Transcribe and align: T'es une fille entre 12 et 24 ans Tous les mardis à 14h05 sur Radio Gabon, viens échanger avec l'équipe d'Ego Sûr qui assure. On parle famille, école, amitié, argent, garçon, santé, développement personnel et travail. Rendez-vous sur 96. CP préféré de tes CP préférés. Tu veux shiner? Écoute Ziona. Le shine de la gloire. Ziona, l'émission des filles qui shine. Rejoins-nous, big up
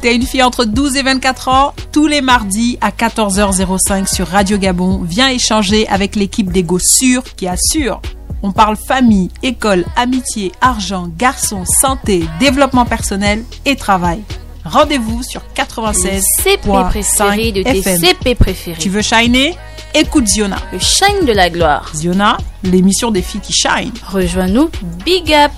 T'es 0.00 0.14
une 0.14 0.22
fille 0.22 0.44
entre 0.44 0.64
12 0.64 0.96
et 0.96 1.02
24 1.02 1.48
ans 1.48 1.74
Tous 1.90 2.06
les 2.06 2.20
mardis 2.20 2.78
à 2.80 2.90
14h05 2.90 4.06
sur 4.06 4.28
Radio 4.28 4.56
Gabon, 4.56 5.00
viens 5.02 5.28
échanger 5.28 5.88
avec 5.88 6.14
l'équipe 6.14 6.52
d'Ego 6.52 6.78
Sûr 6.78 7.24
qui 7.36 7.48
assure. 7.48 8.00
On 8.44 8.52
parle 8.52 8.76
famille, 8.76 9.28
école, 9.42 9.84
amitié, 9.96 10.52
argent, 10.60 11.08
garçon, 11.18 11.64
santé, 11.64 12.24
développement 12.38 12.84
personnel 12.84 13.42
et 13.64 13.74
travail. 13.74 14.22
Rendez-vous 14.64 15.24
sur 15.24 15.42
96. 15.54 16.22
CP 16.44 16.68
préféré 16.90 17.50
de 17.50 17.62
tes 17.64 17.82
CP 17.82 18.36
préférés. 18.36 18.78
Tu 18.78 18.90
veux 18.90 19.02
shiner? 19.02 19.56
Écoute 19.94 20.28
Ziona. 20.28 20.58
Le 20.72 20.78
shine 20.78 21.26
de 21.26 21.32
la 21.32 21.50
gloire. 21.50 21.90
Ziona, 21.96 22.36
l'émission 22.62 23.10
des 23.10 23.22
filles 23.22 23.40
qui 23.40 23.52
shine. 23.52 23.92
Rejoins-nous, 24.06 24.70
big 25.04 25.32
up 25.32 25.50